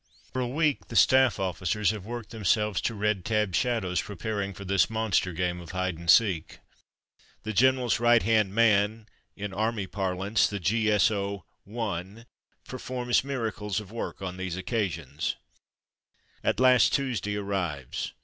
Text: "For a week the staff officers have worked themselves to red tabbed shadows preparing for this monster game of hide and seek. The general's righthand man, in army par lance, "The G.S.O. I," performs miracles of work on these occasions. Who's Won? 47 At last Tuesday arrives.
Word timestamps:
"For 0.33 0.39
a 0.41 0.47
week 0.47 0.87
the 0.87 0.95
staff 0.95 1.39
officers 1.39 1.91
have 1.91 2.07
worked 2.07 2.31
themselves 2.31 2.81
to 2.81 2.95
red 2.95 3.23
tabbed 3.23 3.55
shadows 3.55 4.01
preparing 4.01 4.51
for 4.51 4.65
this 4.65 4.89
monster 4.89 5.31
game 5.31 5.59
of 5.59 5.73
hide 5.73 5.99
and 5.99 6.09
seek. 6.09 6.57
The 7.43 7.53
general's 7.53 7.99
righthand 7.99 8.51
man, 8.55 9.05
in 9.35 9.53
army 9.53 9.85
par 9.85 10.15
lance, 10.15 10.47
"The 10.47 10.59
G.S.O. 10.59 11.45
I," 11.71 12.25
performs 12.67 13.23
miracles 13.23 13.79
of 13.79 13.91
work 13.91 14.23
on 14.23 14.37
these 14.37 14.57
occasions. 14.57 15.35
Who's 15.35 15.35
Won? 16.43 16.55
47 16.55 16.55
At 16.55 16.59
last 16.59 16.93
Tuesday 16.95 17.35
arrives. 17.35 18.13